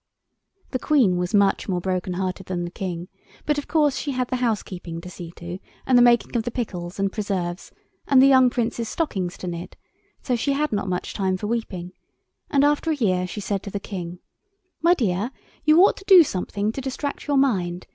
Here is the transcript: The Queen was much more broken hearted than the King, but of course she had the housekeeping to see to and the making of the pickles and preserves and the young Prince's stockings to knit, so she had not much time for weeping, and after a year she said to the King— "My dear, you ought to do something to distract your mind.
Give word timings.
The 0.71 0.79
Queen 0.79 1.17
was 1.17 1.31
much 1.35 1.69
more 1.69 1.79
broken 1.79 2.13
hearted 2.13 2.47
than 2.47 2.65
the 2.65 2.71
King, 2.71 3.07
but 3.45 3.59
of 3.59 3.67
course 3.67 3.97
she 3.97 4.13
had 4.13 4.29
the 4.29 4.37
housekeeping 4.37 4.99
to 4.99 5.11
see 5.11 5.29
to 5.35 5.59
and 5.85 5.95
the 5.95 6.01
making 6.01 6.35
of 6.35 6.41
the 6.41 6.49
pickles 6.49 6.97
and 6.97 7.11
preserves 7.11 7.71
and 8.07 8.19
the 8.19 8.25
young 8.25 8.49
Prince's 8.49 8.89
stockings 8.89 9.37
to 9.37 9.45
knit, 9.47 9.75
so 10.23 10.35
she 10.35 10.53
had 10.53 10.71
not 10.71 10.89
much 10.89 11.13
time 11.13 11.37
for 11.37 11.45
weeping, 11.45 11.91
and 12.49 12.63
after 12.63 12.89
a 12.89 12.95
year 12.95 13.27
she 13.27 13.41
said 13.41 13.61
to 13.61 13.69
the 13.69 13.79
King— 13.79 14.17
"My 14.81 14.95
dear, 14.95 15.29
you 15.65 15.79
ought 15.83 15.97
to 15.97 16.05
do 16.07 16.23
something 16.23 16.71
to 16.71 16.81
distract 16.81 17.27
your 17.27 17.37
mind. 17.37 17.85